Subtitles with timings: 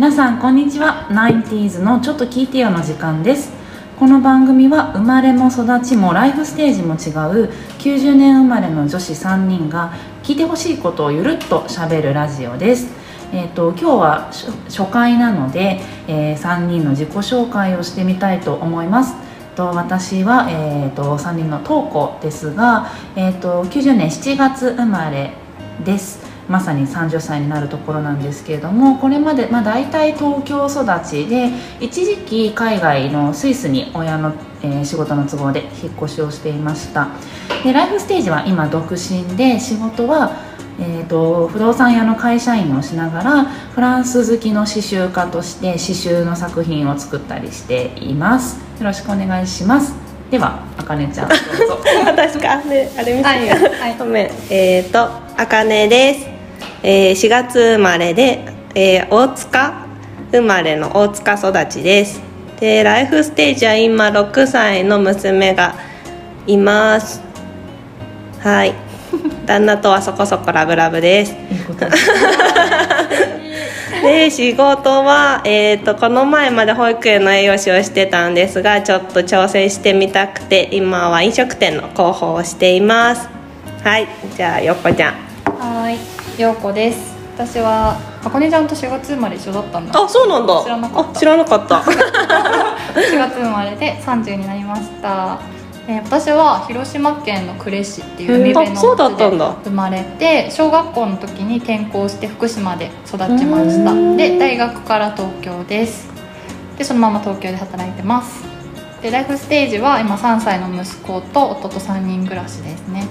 [0.00, 1.08] 皆さんこんにちは。
[1.10, 3.52] 90s のちょっと聞いてよの時間です。
[3.98, 7.12] この番組は生まれも育ちもライフステージも違
[7.44, 9.92] う90年生まれの女子3人が
[10.22, 12.88] 聞いてほしいことをゆるっとしゃべるラジオです。
[13.34, 14.30] えーと、今日は
[14.68, 19.14] 初回なので、えー、3人の自己紹介をしてみたいと思います。
[19.54, 25.34] と私は、えーと、3人の瞳子ですが、えーと90年7月生まれ
[25.84, 26.29] です。
[26.50, 31.50] まさに30歳になるところなんですけれどもこれまで、まあ、大体東京育ちで
[31.80, 37.08] 一時期海外のスイスに親の、えー、仕事の都合で引っ越しをしていました。
[37.62, 40.50] でライフステージは今独身で仕事は
[40.82, 48.58] えーと、不動産屋の会社員をしながらフランス好きの刺繍家として刺繍の作品を作ったりしています。
[48.78, 49.94] よろしくお願いします。
[50.30, 51.44] ではあかねちゃんどうぞ。
[52.06, 52.56] 私か。
[52.62, 53.48] ねあれ見せて、はい。
[53.48, 54.30] はい、ごめん。
[54.48, 56.29] えっ、ー、とあかねです
[56.82, 59.86] えー、4月生まれで、えー、大塚
[60.32, 62.22] 生まれの大塚育ちです。
[62.60, 65.74] でライフステージは今6歳の娘が
[66.46, 67.20] います。
[68.40, 68.74] はい。
[69.44, 71.34] 旦那とはそこそこラブラブです。
[74.02, 83.28] で仕事は、えーと、とこの前まで保育園の栄養士をしてたんですがちょっと挑戦してみたくて今は飲食店の広報をしています。
[83.84, 84.06] はい。
[84.36, 85.14] じゃあよっこちゃん。
[85.58, 87.14] はい陽子です。
[87.34, 89.92] 私はあかねちゃんと4月生まれ一緒だったんだ。
[90.02, 90.62] あそうなんだ。
[90.62, 91.20] 知らなかった。
[91.20, 91.74] 知らなかった。
[92.96, 95.38] 4月生まれで30になりました。
[95.86, 99.30] えー、私は広島県の呉市っていう海辺の町で
[99.64, 104.16] 生まれて小学校の時に転校して福島で育ちました。
[104.16, 106.08] で大学から東京です。
[106.78, 108.42] でそのまま東京で働いてます。
[109.02, 113.06] でライフステージは今3歳の息子と夫と3人暮らしですね。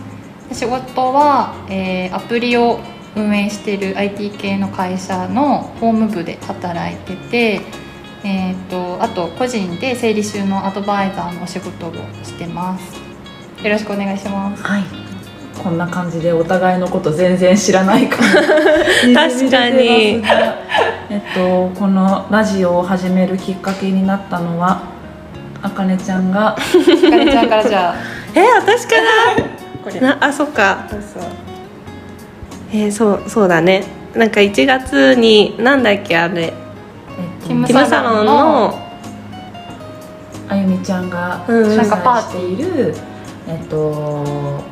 [0.50, 2.80] で仕事は、えー、アプリを
[3.16, 7.62] 運営している IT 系の会社の法務部で働いてて、
[8.24, 11.94] えーと、あと個人で整理収納アドバイザーのお仕事を
[12.24, 12.98] してます。
[13.64, 14.64] よろしくお願いします。
[14.64, 14.84] はい。
[15.62, 18.42] こんな感じでお互いのこと全然知らないから。
[19.30, 20.24] 確かに。
[21.10, 24.84] えっとこのラジオを始めるきっかけになったのは
[25.62, 26.50] あかねちゃんが。
[26.50, 26.62] あか
[27.18, 27.96] ねちゃんからじゃあ。
[28.36, 29.02] え私から？
[29.84, 30.00] これ。
[30.00, 30.86] なあそっか。
[30.90, 31.24] そうそう
[32.72, 33.84] えー、そうそうだね。
[34.16, 36.54] なんか1月になんだっけあれ。
[37.48, 38.74] ティムサロンの
[40.48, 42.94] あゆみちゃんが主催している、
[43.48, 44.64] えっと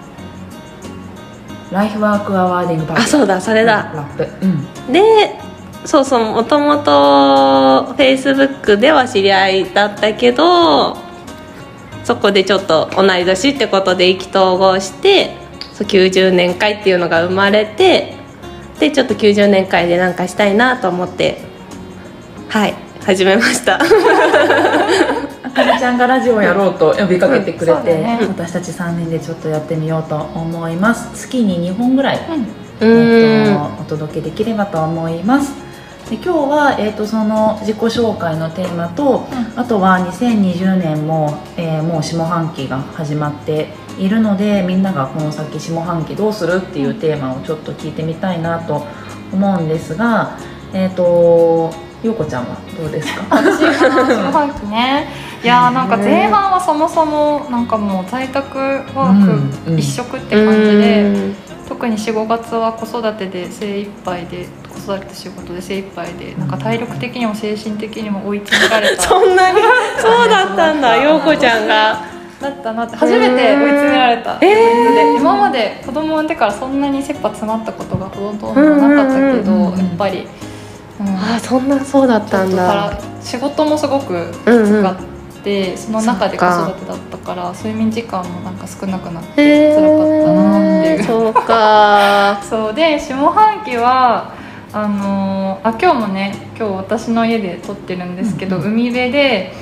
[1.71, 3.07] ライフワークアワーディングパーティー。
[3.07, 3.91] あそうだそれだ。
[3.93, 4.47] ラップ、う
[4.89, 5.01] ん、で
[5.85, 10.97] そうそうもともとフェイスブックでは知り合いだったけど
[12.03, 15.46] そこでちょっと同い年ってことで意気投合して
[15.77, 18.15] そう90年会っていうのが生まれて
[18.79, 21.37] でちょっと90年会で何かしたいなと思って
[22.49, 23.75] はい始めました。
[23.75, 23.77] あ
[25.51, 31.15] かねちゃんがラジオをやろうと呼びかけてくれて、うんね、私たち3人でちょっとやってみようと思います。
[31.15, 32.45] 月に2本ぐらい、うん、
[32.81, 35.66] えーと、お届けできればと思います
[36.09, 48.85] で今日は、えーと、その自己紹介のテーマと、うん、あとは2020年も、えー、もう下半期が始まっているのでみんながこの先下半期どうするっていうテーマをちょっと聞いてみたいなと
[49.33, 50.37] 思うんですが
[50.73, 51.71] えっ、ー、と
[52.03, 53.25] 陽子ちゃんはどうですか？
[53.35, 53.89] 私下
[54.31, 55.07] 半期ね。
[55.43, 58.57] いやなんか前半はそもそもなんかもう在宅
[58.95, 61.35] ワーク一色って感じで、うんうん、
[61.67, 64.47] 特に45月は子育てで精一杯で
[64.79, 69.03] 子育て仕事で精一杯でなんか体力的にも精神的にも追い詰められた。
[69.03, 69.59] そんなに？
[69.99, 72.17] そうだったんだ陽子ちゃんが。
[72.39, 74.35] だったなって初めて追い詰められた。
[74.35, 80.27] 感じで、今まで子供産んでからそんなに切羽詰まったことがほとんどなかったけど、やっぱり、
[80.99, 82.99] うん、あそんなそうだったんだ。
[83.21, 84.95] 仕事もすごく使っ
[85.43, 92.39] て、その中で子育てだったから睡眠時間もなんか少なくなって辛かったなっていう、そうか。
[92.47, 92.73] そう。
[92.75, 94.36] で下半期は
[94.73, 99.53] あのー、あ今日もね今日私の家で撮ってるんですけど、海辺で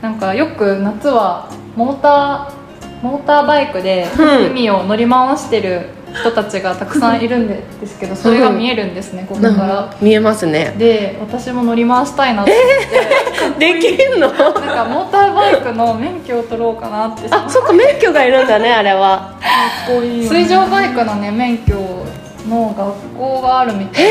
[0.00, 4.06] なんかよく夏はモーターモーターバイクで
[4.50, 10.74] 海を乗り回してる人たちがたくさんいるんですけどそれが見えるんですね、ここから、見えますね。
[10.78, 14.32] で私も乗り回したいなって思って、えー、できるの？
[14.32, 19.38] なんかモーターバイクの免許を取ろうかなってあそっか免許がいるんだねあれは。
[19.40, 22.06] かっこいい、ね、水上バイクのね免許
[22.48, 24.10] の学校があるみたいで、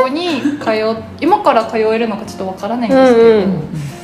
[0.00, 3.94] そこに通今から通えるのかちょっとわからないんですけど、うんうん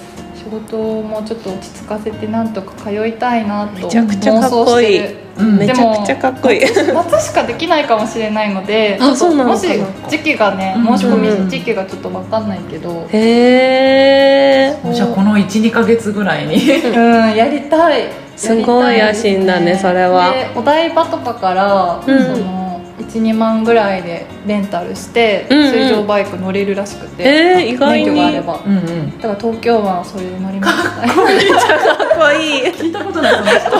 [0.40, 6.61] 小事もちょっと落ち着かせてなんとか通いたいなとめちゃくちゃかっこいい、うん、めちゃくちゃかっこいい。
[6.64, 9.69] 夏しかできないかもしれないのであそうなのもし
[10.08, 16.56] 時期がね申し込み時期がちょっと分かんないけど、へえじゃあこの12か月ぐらいに。
[16.90, 18.08] うんやりたい。
[18.37, 20.32] すごい野心だねそれは。
[20.56, 22.59] お台場とかから、うん、その
[23.05, 28.11] 12万ぐらいでレンタルして、水上バイク乗れるらしくて、えー、意外に。
[28.11, 30.88] 免許があれば、うんうん、だから東京湾それで乗ります。
[31.25, 32.62] めっちゃかっこいい。
[32.73, 33.80] 聞いたことない東京湾乗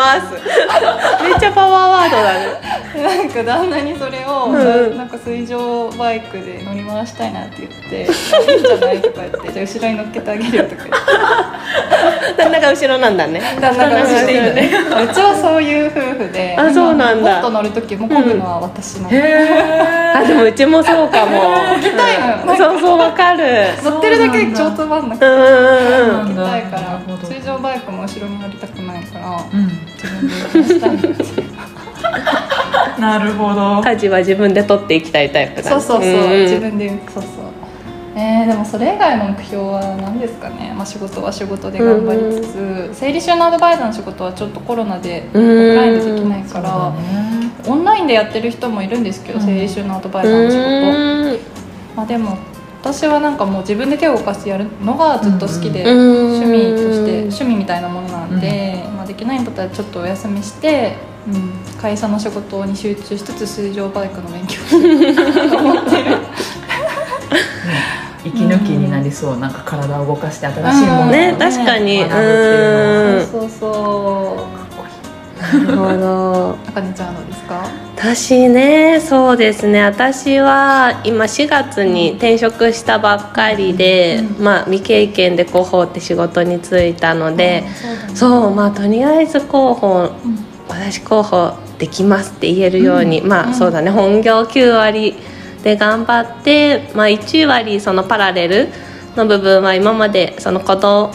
[0.00, 0.32] ます。
[1.22, 2.70] めっちゃパワーワードだね。
[3.02, 8.02] なんか旦那にそれを、うん、なんか水上バイクで乗り回したいなって言って
[8.52, 10.96] 「いいんじゃない?」とか言って「じゃあ後ろに乗っけてあげるよ」とか言って。
[12.36, 13.40] 旦那が後ろなんだね。
[13.60, 14.70] 旦那が後ろでね。
[15.10, 17.34] うちはそういう夫婦であそうなんだ。
[17.34, 21.40] もっと乗る時もこぐのは私の、うん、あでもうちもそうかも。
[21.40, 23.66] こぎたいのそうそうわかる。
[23.82, 29.70] 乗ってるだけで超つまんなくてこぎたいから水上バイクも後ろに乗りたくないから、うん、
[30.00, 31.50] 自分で乗したい
[33.00, 33.80] なるほど。
[33.82, 37.50] 舵は自分で取っていきたいタイプだそうそうそう、うん、自分でそうそう。
[38.14, 51.40] えー、でもそれ以外の目標は何ですかね、まあ、仕事は仕事で頑張りつつ、うん、生理収納アドバイザーの仕事はちょっとコロナでオフラインでできないから、ね、オンラインでやってる人もいるんですけど、うん、生理収納アドバイザーの仕事、
[51.96, 52.36] まあ、でも
[52.80, 60.96] 私はなんかもう自分で手を動かしてやるのがずっと好きで、趣味として趣味みたいなものなんで、まあ、できないんだったらちょっとお休みして
[61.28, 66.16] うん、会社の仕事に集中しつつ水上バイクの免許を思ってる。
[68.24, 72.02] 息抜きになりそう、うん、なんか体を動かして新しいものをね、ね、確かに。
[72.02, 72.08] うん。
[73.30, 74.59] そうそうかっこいい
[75.52, 76.58] なるほど。
[76.68, 77.64] あかねちゃんはどうですか？
[77.96, 79.82] 私ねそうですね。
[79.82, 87.64] 私は今4月に転職したばっかりで、うん、まあ未経験で広報って仕事に就いたので、
[88.08, 90.10] うん、そう、ね、まあとりあえず広報、
[90.68, 95.14] 私広報できますって言えるように、まあそうだね本業9割
[95.62, 98.68] で頑張って、まあ、1割そのパラレル
[99.14, 101.10] の部分は今までその子供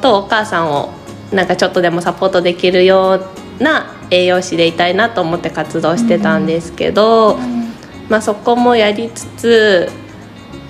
[0.00, 0.90] とお母さんを
[1.32, 3.20] なんかちょっとでもサポートできるよ
[3.60, 7.38] うな栄養士でいたいなと思って活動してたんですけど、
[8.08, 9.88] まあ、そこもやりつつ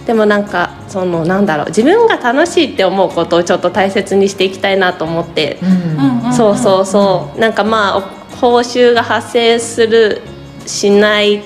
[0.07, 5.59] でもなんかそのなんだろう自分が楽しいって思うことをちょっと大切にしていきたいなと思って、
[6.37, 7.39] そうそうそう。
[7.39, 8.01] なんかまあ
[8.37, 10.21] 報酬が発生する
[10.67, 11.45] しない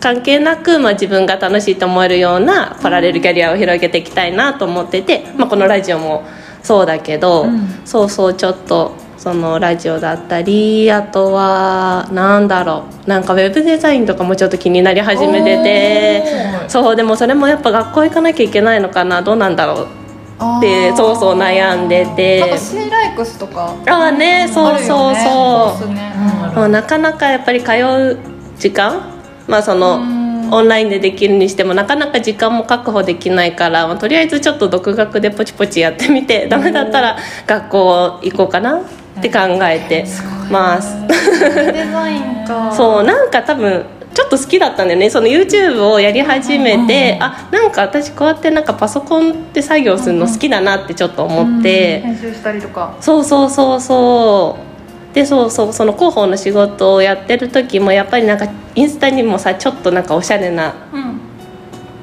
[0.00, 6.24] 関係なく、まあ、自分が楽しいと思えるようなパラレルキャリアを広げていきたいなと思ってて、まあ、このラジオも
[6.68, 19.88] そうだけど、うん、そうそうちょっとそのラジオだったりあとはなんだろうなんかウェブデザインとかもちょっと気になり始めててそうでもそれもやっぱ学校行かなきゃいけないのかなどうなんだろう
[20.58, 22.40] ってそうそう悩んでて。
[22.40, 23.74] なんかシーライクスとか。
[23.88, 26.12] ああねそうそうそう、ね。
[26.54, 28.18] うん、なかなかやっぱり通う
[28.58, 29.18] 時間
[29.48, 30.17] まあその
[30.50, 40.04] オンラインでできるにしてもなかなか時間も確保できないから、まあ、とりあえずちょっと独学でポチポチやってみてダメだったら学校行こうかなって考えて
[40.50, 40.96] ます。
[41.06, 42.72] デザインか。
[42.76, 43.84] そうなんか多分
[44.14, 45.10] ちょっと好きだったんだよね。
[45.10, 52.94] その YouTube をやり始めて、うん、あなんか私こうやってなんかパソコンで作業するの好きだなってちょっと思って、編集したりとか。
[53.00, 54.68] そうそうそうそう
[55.14, 60.74] でそうそうその広報の仕事をやってる時もやっぱりなんかインスタにもさちょっとなんかおしゃれな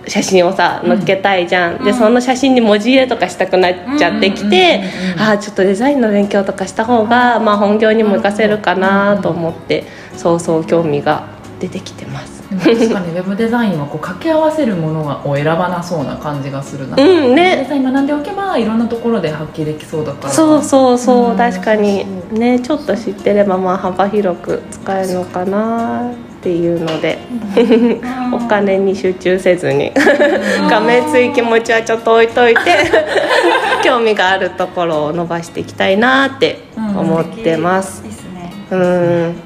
[0.08, 4.84] 写真をさ載っけたいじゃん、うん、でその写真に文字入れとかしたくなっちゃってきて、
[5.18, 12.44] ああちょっとデザインの勉強とかした方が、まあ、本業にも活かせるかなと思って、そうそう興味が出てきてます。
[12.44, 20.30] 確かに ウェブデザインはこう掛け合わせるものを選ばなそうな感じがするな、うんね、デザイン学んでおけばいろんなところで発揮できそうだから。
[20.30, 22.06] そうそうそう、うん、確かに。
[22.32, 27.18] ねちょっと知ってればまあ幅広く使えるのかなっていうので、
[28.32, 29.92] お金に集中せずに。
[30.70, 32.62] 画面つい気持ちはちょっと置いといて
[33.84, 38.04] 興味があるところを伸ばしていきたいなって思ってます。
[38.72, 39.45] うん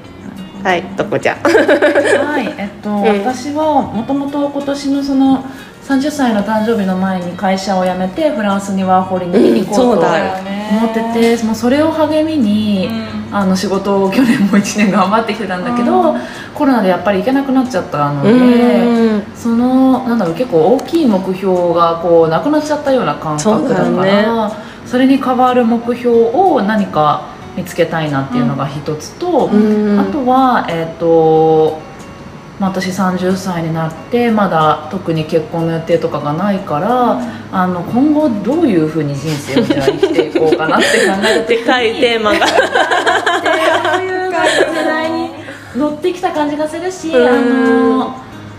[0.62, 1.36] はい、どこじゃ。
[1.42, 5.44] はい、えっと、うん、私はもともと今年のその
[5.90, 16.14] 30歳の誕生日の前に会社を辞めてフランスにワーホリに行こうと思ってて、うん、もうそれを励みに、うん、あの仕事を去年も1年頑張ってきてたんだけど、
[16.54, 24.52] コロナでやっぱり行けなくなっちゃったので、そのなんだろう結構大きい目標がこうなくなっちゃったような感覚だから、
[24.86, 27.29] それに代わる目標を何か
[27.60, 31.78] 見つけたいなっていうのが一つと、うん、あとは、えーと、
[32.58, 37.20] まあ、私30歳になってまだ特に結婚の予定とかがないから、
[37.52, 45.30] あの今後どういうふうに人生をじゃあ生きていこうかなって考えた時に でかいテーマがそういう時代に
[45.76, 47.28] 乗ってきた感じがするし、うん。
[47.28, 47.40] あ
[48.00, 48.14] の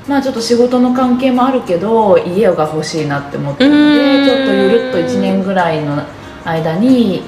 [0.08, 4.26] まあちょっと仕事の関係もあるけど家が欲しいなって思ってるのうん。
[4.26, 6.04] でちょっとゆるっと1年ぐらいの
[6.46, 7.24] 間に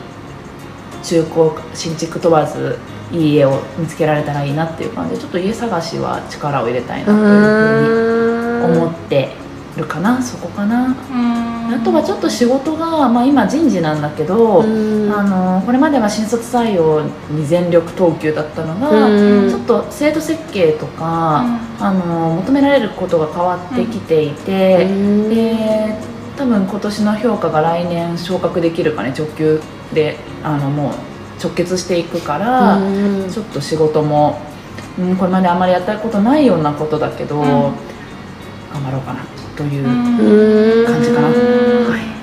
[1.04, 2.78] 中古新築問わず
[3.12, 9.30] いい家を見つけられたらいいなっていう感じでちょっと家探しは力を入れたいなというふうに思って
[9.78, 10.96] るかなそこかな。
[11.74, 19.50] あとはちょっと仕事が、まあ、今人事なんだけど、あのこれまでは新卒採用に全力投球だったのが、うん。
[19.50, 21.44] ちょっと制度設計とか、
[21.80, 24.86] あの求められることが変わってきていて、
[25.30, 25.98] で
[26.38, 29.60] 多分今年の評価が来年昇格できるかね直球
[29.94, 30.94] であのもう
[31.44, 32.80] 直結していくから、
[33.30, 34.40] ちょっと仕事も、
[34.98, 37.42] うん、これまであんまりやったことないようなことだけど、ん。
[37.42, 37.74] 頑
[38.84, 39.20] 張ろうかな
[39.56, 41.34] という感じかな、は
[41.98, 42.14] い。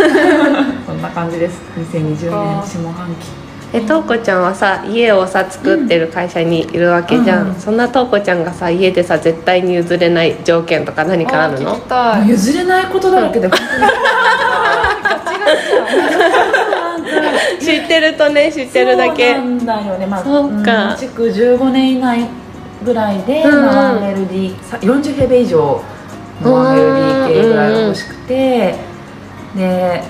[0.86, 1.60] そんな感じです。
[1.78, 2.20] 2020年
[2.62, 3.28] 下半期。
[3.72, 7.54] えとうこちゃんはさ家をさ作ってる会社にいるわけじゃん、うん。
[7.54, 11.78] そんなとうこちゃんがさ家でさ絶対に譲れない条件とか何かあるの？
[12.26, 13.60] 譲れないことだらけで本
[17.60, 19.34] 知ってるとね知ってるだけ。
[19.34, 20.94] そうなんだよね、まあ、そうか。
[20.94, 22.26] ん築15年以内
[22.84, 23.56] ぐらいで、うん。
[23.56, 25.82] うんまあ 1LD さ40平米以上
[26.42, 28.74] の 1LDK ぐらいが欲しくて、
[29.56, 30.02] で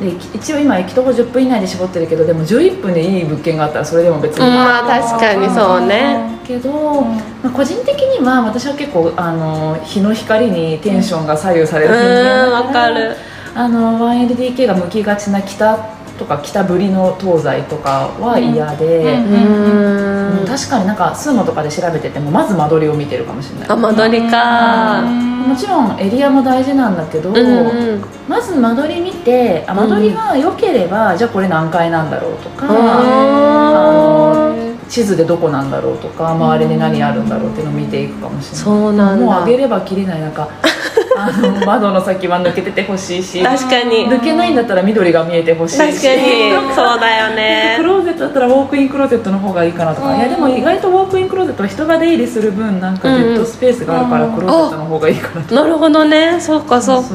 [0.00, 6.38] で一応今駅徒歩10分以内で絞ってるけどでも11分でいい物件があったらそれでも別に、うんまあ確かにそうね。
[6.46, 13.16] けど、まあ、個人的には私は結構あの日の光にテンションが左右されうる人間んだわかる。
[13.54, 23.68] あの 1LDK が向きがちな北とか北ぶりの東西とかは嫌で、うんうんうん確かになんかスーモとかで調べててもまず間取りを見てるかもしれない。
[23.68, 25.02] あ間取りか。
[25.02, 28.04] もちろんエリアも大事なんだけど、うんうん。
[28.28, 34.54] まず間取り見てあ間取りが良ければ、じゃあこれ何階なんだろうとか、あ
[34.88, 38.64] 地図でどこなんだろうとか周りに何あるんだろうっていうのを見ていくかもしれない。
[38.64, 39.26] そうなんだ。
[39.26, 40.20] もう上げれば切れない。
[40.20, 40.48] なんか
[41.26, 43.42] あの窓の先は抜けててほしいし。
[43.42, 44.06] 確かに。
[44.08, 45.78] 抜けないんだったら緑が見えてほしいし。
[45.78, 46.52] 確かに。
[46.74, 50.18] そうだよクねローゼットだったらウォークインクローゼットの方がいいかなとか、うん。
[50.18, 54.32] いやでも意外とウォークインクローゼットは人が出入りする分なんかデッドスペースがあるからうん。
[54.32, 55.54] クローゼットの方がいいかなと。
[55.54, 56.36] なるほどね。
[56.40, 57.04] そうかそうか。
[57.04, 57.14] そうそ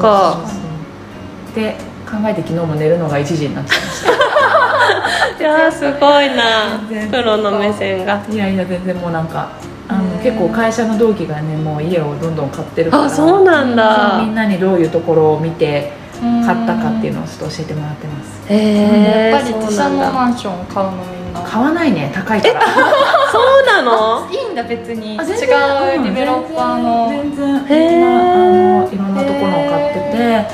[1.54, 1.64] そう。
[1.64, 1.76] で
[2.10, 4.04] 考えて昨日も寝るのが1時になっちゃいまし
[5.40, 6.80] いやーすごいな。
[7.10, 8.16] プロの目線が。
[8.18, 9.48] たいやいや全然もうなんか
[9.86, 14.18] あの結構会社の同期がねもう家をどんどん買ってるからあそうなんだ。
[14.22, 18.52] みんなにどういうところを見て買ったかっていうのをちょっと教えてもらってます。
[18.52, 21.40] へえやっぱり自社のマンションを買うのみんな。
[21.42, 22.60] 買わないね高いから。
[23.30, 24.26] そうなの？
[24.30, 25.16] いいんだ別に。
[25.16, 27.08] 違あ全然うデベロッパーの。
[27.10, 28.36] 全然へーいろんなあ
[28.84, 30.44] のいろんなところを買ってて、まあ、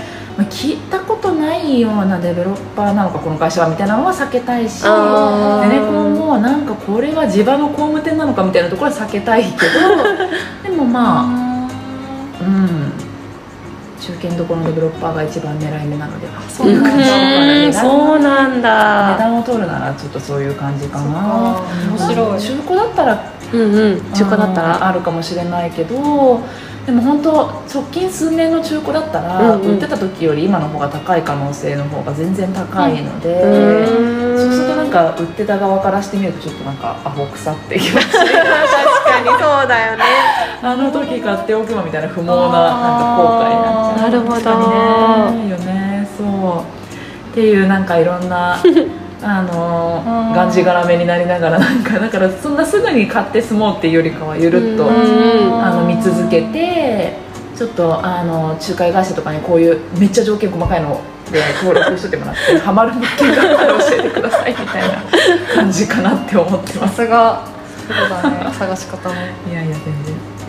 [0.61, 5.71] 聞いたことないようなデベロッパーなのかこの会社はみたいなのは避けたいしあー。
[5.71, 9.57] ゼネコンもなんかこれは地場の工務店なのかみたいなところは避けたいけど
[10.71, 11.25] でもまあ
[12.43, 12.93] うん
[13.99, 21.57] 中堅どころのデベロッパーが一番狙い目なのであそういう感じうんそうなん値だ段を取るならちょっとそういう感じかな。
[21.99, 22.39] 面白い。
[22.41, 23.19] 中古だったら
[23.55, 23.65] うんう
[23.97, 26.41] ん中古だったうんらあるかもしれないけど
[26.87, 29.75] でも本当直近数年の中古だったら、うんうん。
[29.75, 34.39] 売ってた時より今の方が高い可能性の方が全然高いので、うん。
[34.39, 40.05] そうするとなんか売ってた側からしてみるとちょっとなんかアホ臭って気持ち確かにそうだよね。
[40.63, 44.11] あの時買っておけばみたいな不毛ななんか後悔になっちゃう。
[44.11, 45.31] なるほど。
[45.33, 45.49] ね。
[45.49, 46.09] よね。
[46.17, 46.63] そう。
[47.31, 48.59] っていうなんかいろんな
[49.23, 50.33] あのうん。
[50.33, 57.19] がんじがらめになりながらなんか だからそんなすぐに買って済もうっていうよりかはゆるっと、うんあの見続けて
[57.57, 61.01] ちょっとあの仲介会社とかにこういうめっちゃ条件細かいの
[61.31, 64.89] で登録しといてもらって ハマる物件があったら教えてくださいみたいな
[65.55, 66.97] 感じかなって思ってさます。
[66.97, 67.43] すが。
[67.87, 68.53] そうだね。
[68.59, 69.15] 探し方の
[69.51, 69.77] いやいや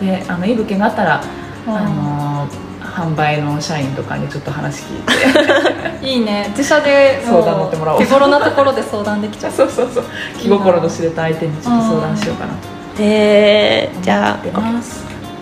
[0.00, 0.18] 然。
[0.20, 1.20] であのいい物件があったら、
[1.66, 1.76] うん。
[1.76, 2.46] あの
[2.92, 5.02] 販売の社員とかにちょっと話聞い
[6.00, 6.06] て。
[6.06, 6.46] いいね。
[6.50, 7.98] 自社でも相談乗ってもらおう。
[8.00, 9.52] 手頃なところで相談できちゃう。
[9.52, 10.04] そうそうそう。
[10.38, 12.52] 気心の知れた相手にちょっと相談しようかな。
[12.52, 13.90] とへえ。
[14.02, 14.46] じゃあ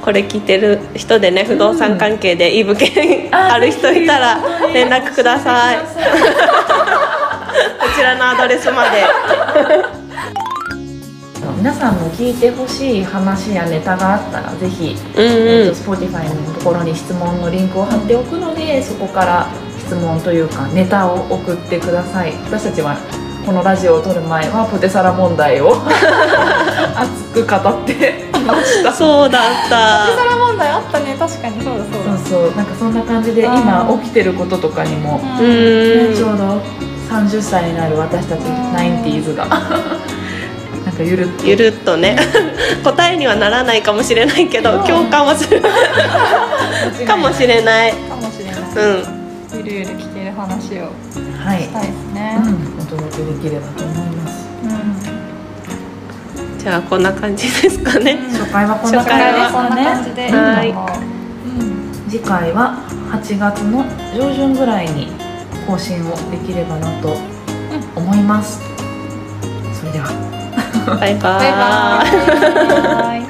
[0.03, 4.39] これ聞いてる人でね不動産関係でいい物件ある人いたら
[4.73, 5.79] 連絡ください。
[7.81, 9.05] こちらのアドレスまで
[11.61, 19.47] 皆さんの聞いてほしい話やネタがあったらぜひうんえーとうん Spotify のところに質問のリンクを貼っておくのでそこから
[19.79, 22.33] 質問というかネタを送ってください。
[22.47, 22.97] 私たちは
[23.45, 25.73] このラジオを撮る前はポテサラ問題を
[26.97, 28.93] 熱く語ってました。
[28.93, 30.07] そうだった。
[30.07, 31.15] ポテサラ問題あったね。
[31.19, 32.19] 確かにそうだそうだ。
[32.19, 32.57] そうそう。
[32.57, 33.59] なんかそんな感じでうん。
[33.59, 36.63] 今起きてることとかにも、うね、んちょうど
[37.11, 39.47] 30歳になる私たち 90s が
[41.01, 41.47] かゆるっと。
[41.47, 42.17] ゆるっとね。
[42.85, 45.63] 答えにはならないかもしれないけど共感はする。
[47.07, 47.93] かもしれない。
[47.93, 48.61] かもしれない。
[48.77, 49.59] うん。
[49.59, 50.93] ゆるゆる来てる話を
[51.45, 52.39] はい、したいですね。
[52.45, 54.49] うん、お届けできればと思います。
[54.63, 54.67] う
[56.57, 56.59] ん。
[56.59, 58.19] じゃあこんな感じですかね。
[58.33, 60.31] 初回はこんな初回は感じこんな感じで。
[62.11, 62.77] 次回は
[63.13, 65.09] 8月の上旬ぐらいに
[65.67, 67.17] 更新をできればなと
[67.95, 68.61] 思います、
[69.73, 70.40] それでは
[70.87, 71.19] バイバイ。
[71.19, 73.21] バイバイ